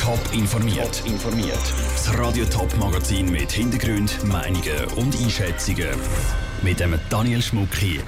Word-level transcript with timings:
Top 0.00 0.20
informiert. 0.32 1.02
informiert. 1.06 1.58
Das 1.94 2.18
Radio 2.18 2.44
Top 2.46 2.76
Magazin 2.78 3.30
mit 3.30 3.52
Hintergrund, 3.52 4.24
Meinungen 4.24 4.84
und 4.96 5.14
Einschätzungen 5.16 5.88
mit 6.62 6.80
dem 6.80 6.98
Daniel 7.08 7.42
Schmuck 7.42 7.74
hier. 7.76 8.02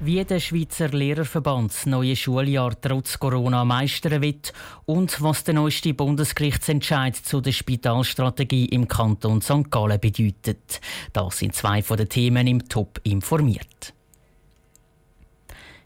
Wie 0.00 0.24
der 0.24 0.40
Schweizer 0.40 0.88
Lehrerverband 0.88 1.70
das 1.70 1.86
neue 1.86 2.16
Schuljahr 2.16 2.72
trotz 2.80 3.18
Corona 3.18 3.64
meistern 3.64 4.20
wird 4.20 4.52
und 4.84 5.22
was 5.22 5.44
der 5.44 5.54
neueste 5.54 5.94
Bundesgerichtsentscheid 5.94 7.14
zu 7.14 7.40
der 7.40 7.52
Spitalstrategie 7.52 8.66
im 8.66 8.88
Kanton 8.88 9.40
St. 9.40 9.70
Gallen 9.70 10.00
bedeutet. 10.00 10.80
Das 11.12 11.38
sind 11.38 11.54
zwei 11.54 11.82
von 11.82 11.96
den 11.96 12.08
Themen 12.08 12.46
im 12.46 12.68
Top 12.68 13.00
informiert. 13.04 13.94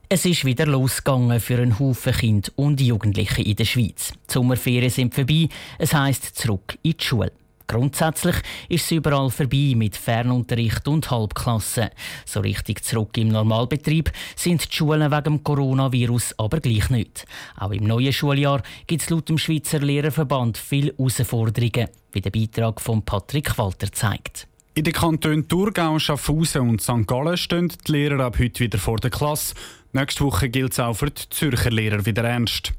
Es 0.08 0.24
ist 0.24 0.44
wieder 0.44 0.66
losgegangen 0.66 1.40
für 1.40 1.56
einen 1.56 1.80
Haufen 1.80 2.12
Kinder 2.12 2.48
und 2.54 2.80
Jugendliche 2.80 3.42
in 3.42 3.56
der 3.56 3.64
Schweiz. 3.64 4.12
Die 4.12 4.32
Sommerferien 4.32 4.88
sind 4.88 5.12
vorbei, 5.12 5.48
es 5.80 5.94
heisst 5.94 6.36
zurück 6.36 6.78
in 6.82 6.92
die 6.92 7.04
Schule. 7.04 7.32
Grundsätzlich 7.66 8.36
ist 8.68 8.84
es 8.84 8.92
überall 8.92 9.30
vorbei 9.30 9.72
mit 9.74 9.96
Fernunterricht 9.96 10.86
und 10.86 11.10
Halbklassen. 11.10 11.88
So 12.24 12.38
richtig 12.38 12.84
zurück 12.84 13.18
im 13.18 13.28
Normalbetrieb 13.28 14.12
sind 14.36 14.70
die 14.70 14.76
Schulen 14.76 15.10
wegen 15.10 15.24
dem 15.24 15.42
Coronavirus 15.42 16.38
aber 16.38 16.60
gleich 16.60 16.88
nicht. 16.88 17.26
Auch 17.56 17.72
im 17.72 17.82
neuen 17.82 18.12
Schuljahr 18.12 18.62
gibt 18.86 19.02
es 19.02 19.10
laut 19.10 19.28
dem 19.28 19.38
Schweizer 19.38 19.80
Lehrerverband 19.80 20.56
viele 20.56 20.94
Herausforderungen, 20.96 21.88
wie 22.12 22.20
der 22.20 22.30
Beitrag 22.30 22.80
von 22.80 23.02
Patrick 23.02 23.58
Walter 23.58 23.90
zeigt. 23.90 24.46
In 24.76 24.84
den 24.84 24.92
Kantonen 24.92 25.48
Thurgau, 25.48 25.98
Schaffhausen 25.98 26.68
und 26.68 26.82
St. 26.82 27.06
Gallen 27.06 27.38
stehen 27.38 27.72
die 27.88 27.92
Lehrer 27.92 28.22
ab 28.26 28.38
heute 28.38 28.60
wieder 28.60 28.76
vor 28.76 28.98
der 28.98 29.08
Klasse. 29.08 29.54
Nächste 29.96 30.24
Woche 30.24 30.50
gilt 30.50 30.72
es 30.72 30.78
auch 30.78 30.92
für 30.92 31.10
die 31.10 31.22
Zürcher 31.30 31.70
Lehrer 31.70 32.04
wieder 32.04 32.22
ernst. 32.22 32.74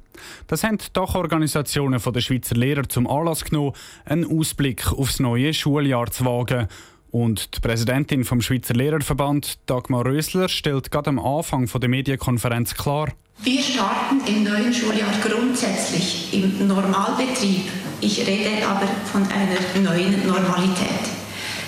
Das 0.45 0.63
haben 0.63 0.77
die 0.77 0.85
Dachorganisationen 0.93 1.99
der 1.99 2.21
Schweizer 2.21 2.53
Lehrer 2.53 2.87
zum 2.87 3.07
Anlass 3.07 3.43
genommen, 3.43 3.73
einen 4.05 4.23
Ausblick 4.23 4.93
aufs 4.93 5.19
neue 5.19 5.51
Schuljahr 5.51 6.11
zu 6.11 6.25
wagen. 6.25 6.67
Und 7.09 7.55
die 7.55 7.59
Präsidentin 7.59 8.23
vom 8.23 8.39
Schweizer 8.39 8.75
Lehrerverband, 8.75 9.57
Dagmar 9.65 10.05
Rösler, 10.05 10.47
stellt 10.47 10.91
gerade 10.91 11.09
am 11.09 11.17
Anfang 11.17 11.65
der 11.65 11.89
Medienkonferenz 11.89 12.75
klar, 12.75 13.11
wir 13.41 13.61
starten 13.61 14.21
im 14.27 14.43
neuen 14.43 14.71
Schuljahr 14.71 15.13
grundsätzlich 15.23 16.33
im 16.33 16.67
Normalbetrieb. 16.67 17.63
Ich 17.99 18.27
rede 18.27 18.67
aber 18.67 18.87
von 19.11 19.23
einer 19.23 19.91
neuen 19.91 20.27
Normalität. 20.27 21.16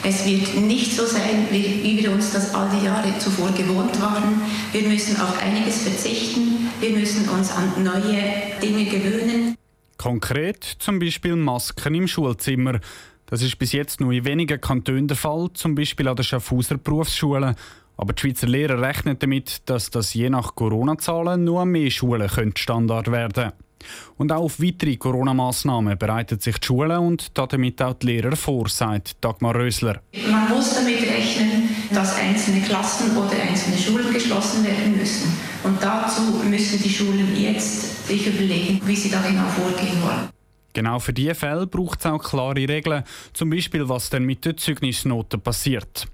Es 0.03 0.25
wird 0.25 0.55
nicht 0.55 0.95
so 0.95 1.05
sein, 1.05 1.47
wie, 1.51 1.99
wir 2.01 2.11
uns 2.11 2.31
das 2.31 2.53
all 2.53 2.69
die 2.69 2.85
Jahre 2.85 3.17
zuvor 3.19 3.51
gewohnt 3.51 3.99
waren. 4.01 4.41
Wir 4.71 4.87
müssen 4.87 5.19
auf 5.19 5.41
einiges 5.41 5.83
verzichten. 5.83 6.69
Wir 6.79 6.91
müssen 6.91 7.27
uns 7.29 7.51
an 7.51 7.83
neue 7.83 8.21
Dinge 8.61 8.85
gewöhnen. 8.85 9.55
Konkret 9.97 10.63
zum 10.63 10.99
Beispiel 10.99 11.35
Masken 11.35 11.95
im 11.95 12.07
Schulzimmer. 12.07 12.79
Das 13.25 13.41
ist 13.41 13.59
bis 13.59 13.73
jetzt 13.73 13.99
nur 13.99 14.13
in 14.13 14.25
wenigen 14.25 14.61
Kantonen 14.61 15.07
der 15.07 15.17
Fall, 15.17 15.49
zum 15.53 15.75
Beispiel 15.75 16.07
an 16.07 16.15
der 16.15 16.23
Schaffhauser 16.23 16.77
Berufsschule. 16.77 17.55
Aber 17.97 18.13
die 18.13 18.21
Schweizer 18.21 18.47
Lehrer 18.47 18.81
rechnen 18.81 19.19
damit, 19.19 19.69
dass 19.69 19.89
das 19.89 20.13
je 20.13 20.29
nach 20.29 20.55
Corona-Zahlen 20.55 21.43
nur 21.43 21.65
mehr 21.65 21.91
Schulen 21.91 22.53
Standard 22.55 23.11
werden 23.11 23.33
könnte. 23.33 23.68
Und 24.17 24.31
auch 24.31 24.43
auf 24.43 24.59
weitere 24.59 24.97
Corona-Massnahmen 24.97 25.97
bereitet 25.97 26.41
sich 26.43 26.57
die 26.57 26.67
Schule 26.67 26.99
und 26.99 27.37
damit 27.37 27.81
auch 27.81 27.93
die 27.93 28.07
Lehrer 28.07 28.35
vor, 28.35 28.67
sagt 28.67 29.17
Dagmar 29.21 29.55
Rösler. 29.55 30.01
Man 30.29 30.49
muss 30.49 30.75
damit 30.75 31.01
rechnen, 31.01 31.69
dass 31.91 32.15
einzelne 32.15 32.61
Klassen 32.61 33.15
oder 33.15 33.31
einzelne 33.41 33.77
Schulen 33.77 34.13
geschlossen 34.13 34.65
werden 34.65 34.97
müssen. 34.97 35.31
Und 35.63 35.81
dazu 35.81 36.21
müssen 36.43 36.81
die 36.81 36.89
Schulen 36.89 37.35
jetzt 37.35 38.07
sich 38.07 38.27
überlegen, 38.27 38.81
wie 38.85 38.95
sie 38.95 39.09
da 39.09 39.21
genau 39.21 39.47
vorgehen 39.49 40.01
wollen. 40.01 40.29
Genau 40.73 40.99
für 40.99 41.13
diese 41.13 41.35
Fälle 41.35 41.65
braucht 41.65 41.99
es 41.99 42.05
auch 42.05 42.23
klare 42.23 42.67
Regeln, 42.67 43.03
zum 43.33 43.49
Beispiel 43.49 43.89
was 43.89 44.09
dann 44.09 44.23
mit 44.23 44.45
den 44.45 44.57
Zeugnisnoten 44.57 45.41
passiert. 45.41 46.07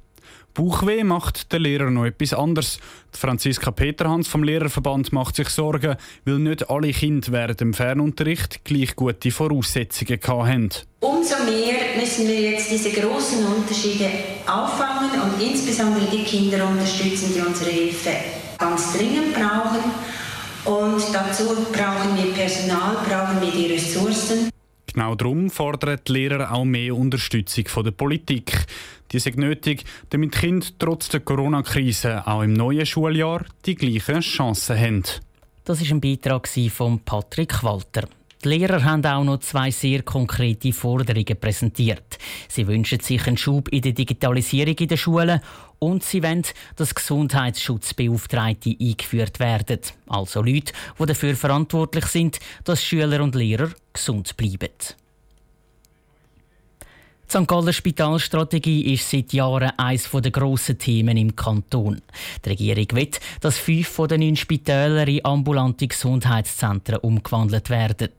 Bauchweh 0.56 1.03
macht 1.03 1.52
der 1.52 1.59
Lehrer 1.59 1.92
noch 1.92 2.06
etwas 2.06 2.33
anderes. 2.33 2.80
Die 3.14 3.20
Franziska 3.20 3.71
Peterhans 3.71 4.30
vom 4.30 4.42
Lehrerverband 4.42 5.11
macht 5.11 5.36
sich 5.36 5.49
Sorgen, 5.49 5.98
weil 6.23 6.39
nicht 6.39 6.70
alle 6.70 6.93
Kinder 6.93 7.27
während 7.33 7.60
dem 7.60 7.73
Fernunterricht 7.73 8.64
gleich 8.64 8.95
gute 8.95 9.32
Voraussetzungen 9.32 10.17
hatten. 10.17 10.70
Umso 11.02 11.36
mehr 11.44 11.99
müssen 11.99 12.27
wir 12.30 12.52
jetzt 12.52 12.71
diese 12.71 12.89
großen 12.89 13.45
Unterschiede 13.45 14.10
auffangen 14.48 15.11
und 15.21 15.44
insbesondere 15.44 16.05
die 16.10 16.23
Kinder 16.23 16.65
unterstützen, 16.65 17.33
die 17.36 17.42
unsere 17.42 17.71
Hilfe 17.71 18.11
ganz 18.58 18.98
dringend 18.98 19.33
brauchen. 19.33 19.92
Und 20.64 21.04
dazu 21.14 21.48
brauchen 21.73 22.15
wir 22.15 22.33
Personal, 22.33 22.95
brauchen 23.08 23.42
wir 23.42 23.52
die 23.52 23.73
Ressourcen. 23.73 24.49
Genau 24.95 25.14
darum 25.14 25.49
fordern 25.49 25.99
die 26.08 26.11
Lehrer 26.14 26.54
auch 26.54 26.64
mehr 26.64 26.95
Unterstützung 26.95 27.67
von 27.67 27.83
der 27.83 27.92
Politik. 27.92 28.65
Die 29.11 29.20
sind 29.20 29.38
nötig, 29.38 29.86
damit 30.10 30.33
die 30.33 30.39
Kinder 30.39 30.67
trotz 30.80 31.10
der 31.10 31.20
Corona-Krise 31.20 32.26
auch 32.27 32.42
im 32.42 32.54
neuen 32.54 32.86
Schuljahr 32.86 33.45
die 33.66 33.76
gleichen 33.76 34.21
Chancen 34.21 34.80
haben. 34.80 35.04
Das 35.64 35.82
ist 35.82 35.92
ein 35.92 36.02
Beitrag 36.02 36.48
von 36.48 36.99
Patrick 36.99 37.64
Walter. 37.64 38.08
Die 38.44 38.49
Lehrer 38.49 38.83
haben 38.83 39.04
auch 39.04 39.23
noch 39.23 39.39
zwei 39.39 39.71
sehr 39.71 40.04
konkrete 40.04 40.71
Forderungen 40.71 41.39
präsentiert. 41.39 42.20
Sie 42.48 42.67
wünschen 42.67 42.99
sich 42.99 43.26
einen 43.26 43.38
Schub 43.38 43.70
in 43.70 43.82
der 43.82 43.94
Digitalisierung 43.94 44.76
in 44.76 44.88
den 44.88 44.98
Schulen 44.99 45.42
und 45.80 46.04
sie 46.04 46.21
wollen, 46.21 46.44
dass 46.76 46.94
Gesundheitsschutzbeauftragte 46.94 48.76
eingeführt 48.80 49.39
werden. 49.39 49.80
Also 50.08 50.44
Leute, 50.44 50.73
die 50.99 51.05
dafür 51.08 51.36
verantwortlich 51.36 52.05
sind, 52.05 52.39
dass 52.64 52.83
Schüler 52.83 53.23
und 53.23 53.33
Lehrer 53.33 53.71
gesund 53.92 54.38
bleiben. 54.38 54.70
Die 57.27 57.39
St. 57.39 57.47
Galler 57.47 57.73
Spitalstrategie 57.73 58.93
ist 58.93 59.09
seit 59.09 59.33
Jahren 59.33 59.71
eines 59.77 60.11
der 60.11 60.31
grossen 60.31 60.77
Themen 60.77 61.17
im 61.17 61.36
Kanton. 61.36 61.99
Die 62.45 62.49
Regierung 62.49 62.86
will, 62.91 63.09
dass 63.41 63.58
fünf 63.58 63.87
von 63.87 64.08
den 64.08 64.21
neun 64.21 64.36
Spitälern 64.36 65.08
in 65.08 65.25
ambulante 65.25 65.87
Gesundheitszentren 65.87 66.99
umgewandelt 66.99 67.71
werden. 67.71 68.11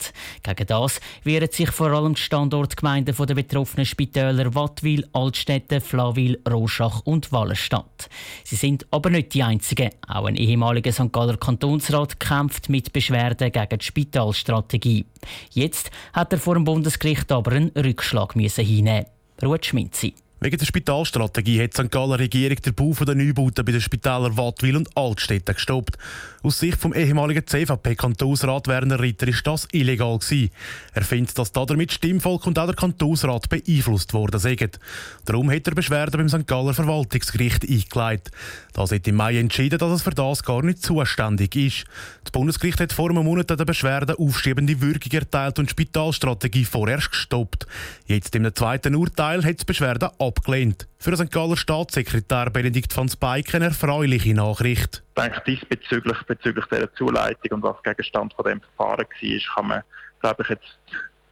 Gegen 0.42 0.66
das 0.66 1.00
wehren 1.22 1.48
sich 1.52 1.70
vor 1.70 1.92
allem 1.92 2.14
die 2.14 2.20
Standortgemeinden 2.20 3.14
der 3.16 3.34
betroffenen 3.34 3.86
Spitäler 3.86 4.54
Wattwil, 4.56 5.06
Altstädte, 5.12 5.80
Flawil, 5.80 6.40
Roschach 6.48 7.02
und 7.04 7.30
Wallenstadt. 7.30 8.10
Sie 8.42 8.56
sind 8.56 8.86
aber 8.90 9.10
nicht 9.10 9.34
die 9.34 9.44
einzigen. 9.44 9.90
Auch 10.08 10.26
ein 10.26 10.36
ehemaliger 10.36 10.92
St. 10.92 11.12
Galler 11.12 11.36
Kantonsrat 11.36 12.18
kämpft 12.18 12.68
mit 12.68 12.92
Beschwerden 12.92 13.52
gegen 13.52 13.78
die 13.78 13.84
Spitalstrategie. 13.84 15.06
Jetzt 15.52 15.90
hat 16.12 16.32
er 16.32 16.38
vor 16.38 16.54
dem 16.54 16.64
Bundesgericht 16.64 17.30
aber 17.30 17.52
einen 17.52 17.70
Rückschlag 17.70 18.34
hinnehmen 18.34 19.05
Ruth 19.42 19.66
Schminzi. 19.66 20.14
Wegen 20.38 20.58
der 20.58 20.66
Spitalstrategie 20.66 21.62
hat 21.62 21.76
die 21.76 21.82
St. 21.82 21.90
Galler 21.90 22.18
Regierung 22.18 22.56
den 22.56 22.74
Bau 22.74 22.92
der 22.92 23.14
Neubauten 23.14 23.64
bei 23.64 23.72
den 23.72 23.80
Spitälern 23.80 24.36
Wattwil 24.36 24.76
und 24.76 24.94
Altstädte 24.94 25.54
gestoppt. 25.54 25.96
Aus 26.42 26.58
Sicht 26.58 26.78
vom 26.78 26.92
ehemaligen 26.94 27.46
CVP-Kantonsrat 27.46 28.68
Werner 28.68 29.00
Ritter 29.00 29.28
ist 29.28 29.46
das 29.46 29.66
illegal 29.72 30.18
gewesen. 30.18 30.50
Er 30.92 31.02
findet, 31.02 31.38
dass 31.38 31.52
damit 31.52 31.90
Stimmvolk 31.90 32.46
und 32.46 32.58
auch 32.58 32.66
der 32.66 32.76
Kantonsrat 32.76 33.48
beeinflusst 33.48 34.12
worden 34.12 34.38
sind. 34.38 34.78
Darum 35.24 35.50
hat 35.50 35.66
er 35.66 35.74
Beschwerden 35.74 36.18
beim 36.18 36.28
St. 36.28 36.46
Galler 36.46 36.74
Verwaltungsgericht 36.74 37.68
eingeleitet. 37.68 38.30
Das 38.74 38.92
hat 38.92 39.08
im 39.08 39.16
Mai 39.16 39.38
entschieden, 39.38 39.78
dass 39.78 39.90
es 39.90 40.02
für 40.02 40.10
das 40.10 40.42
gar 40.42 40.62
nicht 40.62 40.82
zuständig 40.82 41.56
ist. 41.56 41.84
Das 42.22 42.30
Bundesgericht 42.30 42.78
hat 42.78 42.92
vor 42.92 43.08
einem 43.08 43.24
Monat 43.24 43.48
der 43.48 43.64
Beschwerde 43.64 44.18
aufschiebende 44.18 44.80
Wirkung 44.82 45.12
erteilt 45.12 45.58
und 45.58 45.66
die 45.66 45.72
Spitalstrategie 45.72 46.64
vorerst 46.66 47.10
gestoppt. 47.10 47.66
Jetzt 48.06 48.36
im 48.36 48.54
zweiten 48.54 48.94
Urteil 48.94 49.42
hat 49.44 49.62
die 49.62 49.64
Beschwerde 49.64 50.12
abgelehnt. 50.26 50.88
Für 50.98 51.10
den 51.10 51.26
St. 51.26 51.32
Galler 51.32 51.56
Staatssekretär 51.56 52.50
Benedikt 52.50 52.96
van 52.96 53.08
Speyk 53.08 53.54
eine 53.54 53.66
erfreuliche 53.66 54.34
Nachricht. 54.34 55.02
Ich 55.16 55.22
denke, 55.22 55.42
diesbezüglich 55.46 56.22
bezüglich 56.26 56.64
dieser 56.66 56.92
Zuleitung 56.94 57.52
und 57.52 57.62
was 57.62 57.82
Gegenstand 57.82 58.34
von 58.34 58.44
dem 58.44 58.60
Verfahren 58.60 59.06
war, 59.06 59.54
kann 59.54 59.66
man, 59.66 59.82
glaube 60.20 60.42
ich, 60.42 60.48
jetzt 60.48 60.78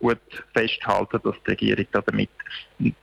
gut 0.00 0.44
festhalten, 0.52 1.20
dass 1.24 1.34
die 1.46 1.50
Regierung 1.50 1.86
damit 1.92 2.30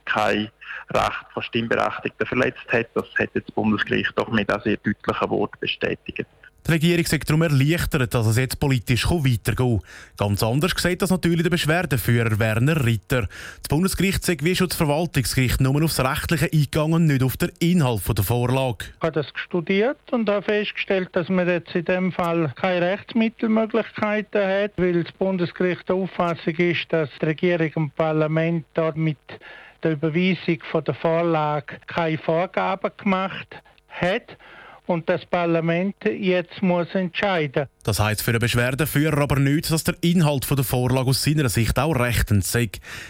kein 0.06 0.50
Recht 0.94 1.26
von 1.34 1.44
Stimmberechtigten 1.44 2.28
verletzt 2.28 2.72
hat. 2.72 2.90
Das 2.94 3.06
hat 3.18 3.30
jetzt 3.34 3.48
das 3.48 3.56
Bundesgericht 3.56 4.12
doch 4.16 4.30
mit 4.30 4.52
einem 4.52 4.62
sehr 4.62 4.78
deutlichen 4.78 5.30
Wort 5.30 5.60
bestätigt. 5.60 6.28
Die 6.68 6.72
Regierung 6.74 7.06
sagt 7.06 7.28
darum 7.28 7.42
erleichtert, 7.42 8.14
dass 8.14 8.28
es 8.28 8.38
jetzt 8.38 8.60
politisch 8.60 9.10
weitergehen 9.10 9.80
kann. 9.80 9.82
Ganz 10.18 10.44
anders 10.44 10.74
sieht 10.78 11.02
das 11.02 11.10
natürlich 11.10 11.42
der 11.42 11.50
Beschwerdeführer 11.50 12.38
Werner 12.38 12.86
Ritter. 12.86 13.22
Das 13.22 13.68
Bundesgericht 13.68 14.24
sagt 14.24 14.46
wie 14.46 14.56
schon 14.56 14.68
das 14.68 14.78
Verwaltungsgericht 14.78 15.60
nur 15.60 15.84
aufs 15.84 16.00
Rechtliche 16.00 16.50
eingegangen 16.54 16.94
und 16.94 17.06
nicht 17.08 17.24
auf 17.24 17.36
den 17.38 17.52
Inhalt 17.60 18.02
der 18.16 18.24
Vorlage. 18.24 18.86
Ich 18.96 19.02
habe 19.02 19.12
das 19.12 19.28
studiert 19.34 19.98
und 20.12 20.30
habe 20.30 20.44
festgestellt, 20.44 21.10
dass 21.14 21.30
man 21.30 21.48
jetzt 21.48 21.74
in 21.74 21.86
dem 21.86 22.12
Fall 22.12 22.54
keine 22.56 22.86
Rechtsmittelmöglichkeiten 22.92 24.42
hat, 24.42 24.74
weil 24.78 25.04
das 25.04 25.12
Bundesgericht 25.14 25.90
der 25.90 25.96
Auffassung 25.96 26.56
ist, 26.56 26.94
dass 26.94 27.10
die 27.20 27.26
Regierung 27.26 27.72
und 27.76 27.96
Parlament 27.96 28.66
dort 28.76 28.98
mit 28.98 29.18
der 29.82 29.94
Überweisung 29.94 30.60
der 30.86 30.94
Vorlage 30.94 31.78
keine 31.88 32.20
Vorgaben 32.20 32.92
gemacht 32.98 33.48
hat 33.90 34.38
und 34.88 35.08
das 35.10 35.26
Parlament 35.26 35.96
jetzt 36.04 36.62
muss 36.62 36.88
entscheiden. 36.94 37.68
Das 37.84 38.00
heisst 38.00 38.24
für 38.24 38.32
den 38.32 38.40
Beschwerdeführer 38.40 39.18
aber 39.18 39.40
nicht, 39.40 39.72
dass 39.72 39.84
der 39.84 39.96
Inhalt 40.02 40.50
der 40.50 40.64
Vorlage 40.64 41.10
aus 41.10 41.24
seiner 41.24 41.50
Sicht 41.50 41.80
auch 41.80 41.96
rechtens 41.96 42.52
sei. 42.52 42.70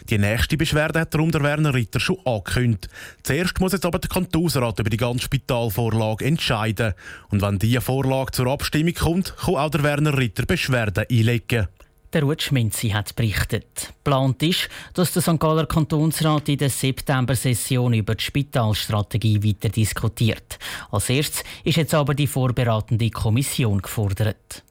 Die 0.10 0.18
nächste 0.18 0.58
Beschwerde 0.58 1.02
hat 1.02 1.14
darum 1.14 1.32
der 1.32 1.44
Werner 1.44 1.74
Ritter 1.74 2.00
schon 2.00 2.18
angekündigt. 2.26 2.90
Zuerst 3.24 3.60
muss 3.60 3.74
jetzt 3.74 3.86
aber 3.86 4.00
der 4.00 4.10
Kantonsrat 4.10 4.80
über 4.80 4.90
die 4.90 4.98
ganze 4.98 5.26
Spitalvorlage 5.26 6.26
entscheiden. 6.26 6.94
Und 7.30 7.42
wenn 7.42 7.60
diese 7.60 7.82
Vorlage 7.82 8.32
zur 8.32 8.48
Abstimmung 8.48 8.94
kommt, 8.94 9.36
kann 9.38 9.56
auch 9.56 9.70
der 9.70 9.84
Werner 9.84 10.18
Ritter 10.18 10.46
Beschwerden 10.46 11.06
einlegen. 11.10 11.68
Der 12.14 12.24
Ruth 12.24 12.42
Schminzi 12.42 12.90
hat 12.90 13.16
berichtet. 13.16 13.94
Plant 14.04 14.44
ist, 14.44 14.68
dass 14.94 15.14
der 15.14 15.22
St. 15.22 15.40
Galler 15.40 15.66
Kantonsrat 15.66 16.50
in 16.50 16.58
der 16.58 16.70
September-Session 16.70 17.94
über 17.94 18.16
die 18.16 18.24
Spitalstrategie 18.24 19.42
weiter 19.42 19.70
diskutiert. 19.70 20.60
Als 20.92 21.10
erstes 21.10 21.44
ist 21.64 21.78
jetzt 21.78 21.94
aber 21.94 22.14
die 22.14 22.28
vorberatende 22.28 23.10
Kommission 23.10 23.82
gefordert. 23.82 24.62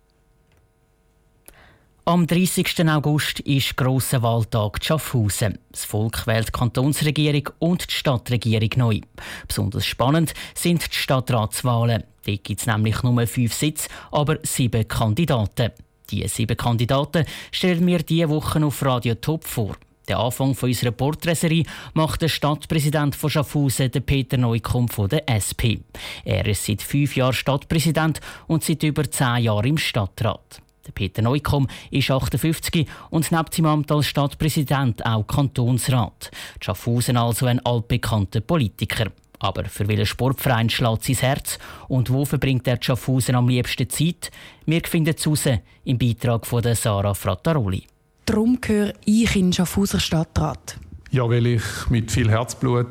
Am 2.05 2.27
30. 2.27 2.87
August 2.89 3.41
ist 3.41 3.75
grosser 3.75 4.21
Wahltag 4.23 4.85
Schaffhausen. 4.85 5.59
Das 5.73 5.87
Volk 5.87 6.27
wählt 6.27 6.49
die 6.49 6.53
Kantonsregierung 6.53 7.49
und 7.59 7.89
die 7.89 7.95
Stadtregierung 7.95 8.71
neu. 8.77 9.01
Besonders 9.49 9.87
spannend 9.87 10.35
sind 10.55 10.93
die 10.93 10.97
Stadtratswahlen. 10.97 12.05
Dort 12.27 12.45
gibt 12.45 12.61
es 12.61 12.67
nämlich 12.67 13.03
nur 13.03 13.27
fünf 13.27 13.55
Sitze, 13.55 13.89
aber 14.11 14.39
sieben 14.43 14.87
Kandidaten. 14.87 15.71
Die 16.11 16.27
sieben 16.29 16.57
Kandidaten 16.57 17.25
stellen 17.53 17.87
wir 17.87 17.99
diese 17.99 18.29
Woche 18.29 18.65
auf 18.65 18.85
Radio 18.85 19.15
Top 19.15 19.45
vor. 19.45 19.77
Den 20.09 20.17
Anfang 20.17 20.57
unserer 20.61 20.91
Porträtserie 20.91 21.65
macht 21.95 22.23
der 22.23 22.29
Stadtpräsident 22.29 23.15
von 23.15 23.31
Schaffhausen, 23.31 23.93
Peter 24.05 24.37
Neukomm 24.37 24.89
von 24.89 25.09
der 25.09 25.29
SP. 25.31 25.79
Er 26.25 26.45
ist 26.47 26.65
seit 26.65 26.83
fünf 26.83 27.15
Jahren 27.15 27.33
Stadtpräsident 27.33 28.21
und 28.49 28.65
seit 28.65 28.83
über 28.83 29.09
zehn 29.09 29.45
Jahren 29.45 29.67
im 29.67 29.79
Stadtrat. 29.79 30.61
Der 30.85 30.93
Peter 30.93 31.23
Neukomm 31.23 31.69
ist 31.93 32.11
58 32.11 32.89
und 33.11 33.31
neben 33.31 33.45
seinem 33.53 33.67
Amt 33.67 33.93
als 33.93 34.07
Stadtpräsident 34.07 35.07
auch 35.07 35.27
Kantonsrat. 35.27 36.33
Schaffhausen 36.61 37.17
also 37.17 37.47
ein 37.47 37.65
altbekannter 37.65 38.41
Politiker. 38.41 39.13
Aber 39.41 39.65
für 39.65 39.89
welchen 39.89 40.07
Sportverein 40.07 40.71
schlägt 40.71 41.05
sein 41.05 41.17
Herz 41.17 41.59
und 41.89 42.11
wo 42.11 42.25
verbringt 42.25 42.69
er 42.69 42.79
Schaffhausen 42.81 43.35
am 43.35 43.49
liebsten 43.49 43.89
Zeit? 43.89 44.31
Wir 44.67 44.83
finden 44.85 45.15
es 45.17 45.27
raus 45.27 45.49
im 45.85 45.99
Beitrag 45.99 46.47
von 46.47 46.63
Sarah 46.75 47.15
Frattaroli. 47.15 47.85
Darum 48.27 48.61
gehöre 48.61 48.93
ich 49.07 49.35
in 49.35 49.53
Schaffhauser 49.53 49.99
Stadtrat. 49.99 50.79
Ja, 51.13 51.29
weil 51.29 51.45
ich 51.47 51.63
mit 51.89 52.13
viel 52.13 52.31
Herzblut 52.31 52.87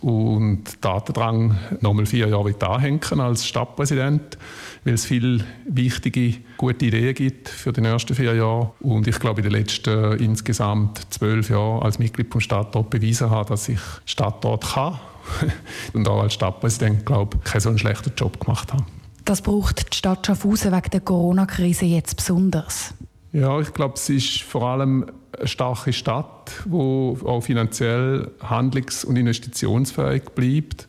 und 0.00 0.64
Datendrang 0.80 1.56
nochmal 1.80 2.06
vier 2.06 2.26
Jahre 2.26 2.52
anhängen 2.60 3.20
als 3.20 3.46
Stadtpräsident, 3.46 4.36
weil 4.84 4.94
es 4.94 5.04
viele 5.04 5.44
wichtige, 5.64 6.38
gute 6.56 6.86
Ideen 6.86 7.14
gibt 7.14 7.48
für 7.48 7.72
die 7.72 7.80
nächsten 7.80 8.16
vier 8.16 8.34
Jahre. 8.34 8.72
Und 8.80 9.06
ich 9.06 9.20
glaube, 9.20 9.42
in 9.42 9.44
den 9.44 9.52
letzten 9.52 10.18
insgesamt 10.18 11.06
zwölf 11.10 11.50
Jahren 11.50 11.84
als 11.84 12.00
Mitglied 12.00 12.32
vom 12.32 12.40
Stadtrat 12.40 12.90
bewiesen 12.90 13.30
habe, 13.30 13.50
dass 13.50 13.68
ich 13.68 13.80
Stadtrat 14.06 14.62
kann 14.74 14.98
und 15.92 16.08
auch 16.08 16.20
als 16.20 16.34
Stadtpräsident, 16.34 17.06
glaube 17.06 17.38
ich, 17.38 17.44
keinen 17.44 17.60
so 17.60 17.68
einen 17.68 17.78
schlechten 17.78 18.12
Job 18.16 18.40
gemacht 18.40 18.72
habe. 18.72 18.84
Das 19.24 19.40
braucht 19.40 19.92
die 19.92 19.96
Stadt 19.96 20.26
Schaffhausen 20.26 20.72
wegen 20.72 20.90
der 20.90 21.00
Corona-Krise 21.00 21.84
jetzt 21.84 22.16
besonders. 22.16 22.92
Ja, 23.32 23.58
ich 23.60 23.72
glaube, 23.72 23.94
es 23.94 24.08
ist 24.10 24.42
vor 24.42 24.68
allem 24.68 25.06
eine 25.38 25.48
starke 25.48 25.92
Stadt, 25.92 26.52
die 26.66 26.74
auch 26.74 27.40
finanziell 27.40 28.30
handlungs- 28.40 29.04
und 29.04 29.16
investitionsfähig 29.16 30.24
bleibt. 30.34 30.86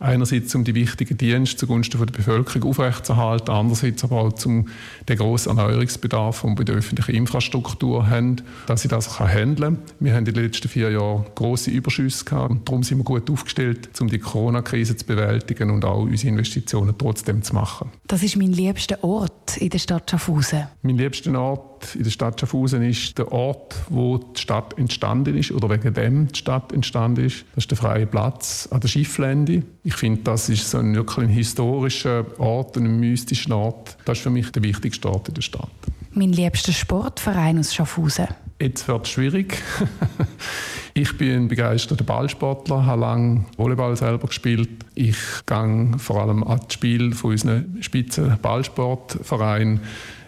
Einerseits 0.00 0.54
um 0.54 0.62
die 0.62 0.76
wichtigen 0.76 1.18
Dienste 1.18 1.56
zugunsten 1.56 1.98
der 1.98 2.06
Bevölkerung 2.06 2.70
aufrechtzuerhalten, 2.70 3.50
andererseits 3.50 4.04
aber 4.04 4.20
auch 4.20 4.46
um 4.46 4.68
den 5.08 5.18
grossen 5.18 5.58
Erneuerungsbedarf, 5.58 6.42
den 6.42 6.50
wir 6.50 6.54
bei 6.54 6.64
der 6.64 6.76
öffentlichen 6.76 7.16
Infrastruktur 7.16 8.08
haben, 8.08 8.36
dass 8.66 8.82
sie 8.82 8.88
das 8.88 9.18
handeln 9.18 9.76
kann. 9.76 9.78
Wir 9.98 10.12
haben 10.12 10.24
in 10.24 10.34
den 10.34 10.44
letzten 10.44 10.68
vier 10.68 10.92
Jahren 10.92 11.24
grosse 11.34 11.72
Überschüsse 11.72 12.24
gehabt 12.24 12.50
und 12.50 12.68
darum 12.68 12.84
sind 12.84 12.98
wir 12.98 13.04
gut 13.04 13.28
aufgestellt, 13.28 13.90
um 14.00 14.08
die 14.08 14.20
Corona-Krise 14.20 14.96
zu 14.96 15.04
bewältigen 15.04 15.70
und 15.70 15.84
auch 15.84 16.02
unsere 16.02 16.28
Investitionen 16.28 16.94
trotzdem 16.96 17.42
zu 17.42 17.54
machen. 17.54 17.90
Das 18.06 18.22
ist 18.22 18.36
mein 18.36 18.52
liebster 18.52 19.02
Ort 19.02 19.56
in 19.56 19.70
der 19.70 19.78
Stadt 19.80 20.08
Schaffhausen. 20.08 20.68
Mein 20.82 20.96
liebster 20.96 21.36
Ort 21.40 21.77
in 21.94 22.04
der 22.04 22.10
Stadt 22.10 22.40
Schaffhausen 22.40 22.82
ist 22.82 23.18
der 23.18 23.32
Ort, 23.32 23.76
wo 23.88 24.18
die 24.18 24.40
Stadt 24.40 24.78
entstanden 24.78 25.36
ist 25.36 25.52
oder 25.52 25.70
wegen 25.70 25.94
dem 25.94 26.28
die 26.28 26.38
Stadt 26.38 26.72
entstanden 26.72 27.24
ist. 27.24 27.44
Das 27.54 27.64
ist 27.64 27.70
der 27.70 27.78
freie 27.78 28.06
Platz 28.06 28.68
an 28.70 28.80
der 28.80 28.88
Schifflände. 28.88 29.62
Ich 29.84 29.94
finde, 29.94 30.22
das 30.22 30.48
ist 30.48 30.70
so 30.70 30.78
ein 30.78 30.94
wirklich 30.94 31.26
ein 31.26 31.32
historischer 31.32 32.26
Ort, 32.38 32.76
ein 32.76 33.00
mystischer 33.00 33.56
Ort. 33.56 33.96
Das 34.04 34.18
ist 34.18 34.22
für 34.22 34.30
mich 34.30 34.50
der 34.52 34.62
wichtigste 34.62 35.08
Ort 35.08 35.28
in 35.28 35.34
der 35.34 35.42
Stadt. 35.42 35.68
Mein 36.12 36.32
liebster 36.32 36.72
Sportverein 36.72 37.58
aus 37.58 37.74
Schaffhausen. 37.74 38.28
Jetzt 38.60 38.88
wird 38.88 39.06
es 39.06 39.12
schwierig. 39.12 39.62
ich 40.94 41.16
bin 41.16 41.32
ein 41.32 41.48
begeisterter 41.48 42.02
Ballsportler, 42.02 42.86
habe 42.86 43.02
lange 43.02 43.44
Volleyball 43.56 43.96
selber 43.96 44.26
gespielt. 44.26 44.70
Ich 44.96 45.16
gehe 45.46 45.90
vor 45.98 46.20
allem 46.20 46.42
an 46.42 46.60
das 46.64 46.74
Spiel 46.74 47.12
von 47.12 47.30
unseren 47.30 47.80
Spitzen 47.82 48.36
Ballsportvereinen 48.42 49.80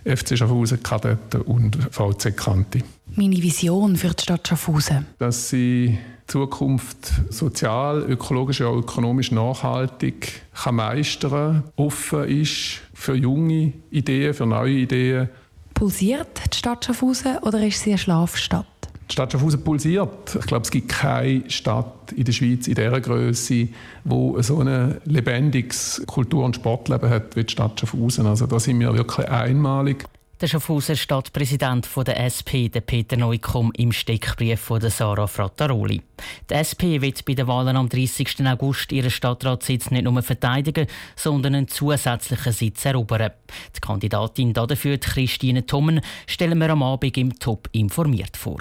FC 0.04 0.36
Schaffhausen 0.36 0.82
Kadetten 0.82 1.42
und 1.42 1.76
VC 1.90 2.36
Kanti. 2.36 2.82
Meine 3.14 3.36
Vision 3.36 3.96
für 3.96 4.10
die 4.10 4.22
Stadt 4.22 4.46
Schaffhausen? 4.46 5.06
Dass 5.18 5.50
sie 5.50 5.98
Zukunft 6.26 7.12
sozial, 7.28 8.02
ökologisch 8.02 8.60
und 8.60 8.78
ökonomisch 8.78 9.32
nachhaltig 9.32 10.42
kann 10.54 10.76
meistern, 10.76 11.64
offen 11.76 12.24
ist 12.24 12.80
für 12.94 13.14
junge 13.14 13.72
Ideen, 13.90 14.32
für 14.32 14.46
neue 14.46 14.74
Ideen. 14.74 15.28
Pulsiert 15.74 16.40
die 16.52 16.56
Stadt 16.56 16.84
Schaffhausen 16.84 17.38
oder 17.38 17.66
ist 17.66 17.80
sie 17.80 17.90
eine 17.90 17.98
Schlafstadt? 17.98 18.66
Die 19.10 19.14
Stadt 19.14 19.32
Schaffhausen 19.32 19.64
pulsiert. 19.64 20.36
Ich 20.38 20.46
glaube, 20.46 20.62
es 20.62 20.70
gibt 20.70 20.88
keine 20.88 21.50
Stadt 21.50 22.12
in 22.12 22.22
der 22.22 22.32
Schweiz 22.32 22.68
in 22.68 22.76
dieser 22.76 23.00
Größe, 23.00 23.66
wo 24.04 24.40
so 24.40 24.60
ein 24.60 25.00
lebendiges 25.04 26.00
Kultur- 26.06 26.44
und 26.44 26.54
Sportleben 26.54 27.10
hat 27.10 27.34
wie 27.34 27.42
die 27.42 27.52
Stadt 27.52 27.80
Schaffhausen. 27.80 28.26
Also 28.26 28.46
da 28.46 28.60
sind 28.60 28.78
wir 28.78 28.94
wirklich 28.94 29.28
einmalig. 29.28 30.04
Der 30.40 30.46
Schaffhauser 30.46 30.94
Stadtpräsident 30.94 31.88
der 32.06 32.24
SP, 32.24 32.70
der 32.70 32.80
Peter 32.82 33.16
Neukomm, 33.16 33.72
im 33.76 33.90
Steckbrief 33.90 34.60
von 34.60 34.80
Sarah 34.80 35.26
Frattaroli. 35.26 36.00
Die 36.48 36.54
SP 36.54 37.02
wird 37.02 37.24
bei 37.26 37.34
den 37.34 37.48
Wahlen 37.48 37.76
am 37.76 37.88
30. 37.88 38.46
August 38.46 38.92
ihren 38.92 39.10
Stadtratssitz 39.10 39.90
nicht 39.90 40.04
nur 40.04 40.22
verteidigen, 40.22 40.86
sondern 41.14 41.56
einen 41.56 41.68
zusätzlichen 41.68 42.52
Sitz 42.52 42.84
erobern. 42.86 43.32
Die 43.76 43.80
Kandidatin 43.80 44.54
dafür, 44.54 44.96
Christine 44.98 45.66
Thommen, 45.66 46.00
stellen 46.26 46.58
wir 46.58 46.70
am 46.70 46.84
Abend 46.84 47.18
im 47.18 47.38
Top 47.38 47.68
informiert 47.72 48.36
vor. 48.36 48.60